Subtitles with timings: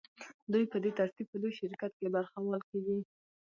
[0.51, 2.97] دوی په دې ترتیب په لوی شرکت کې برخوال کېږي